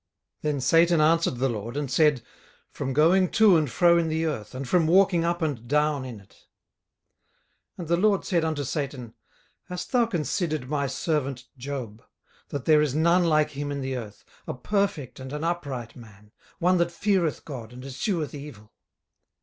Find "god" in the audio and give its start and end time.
17.45-17.71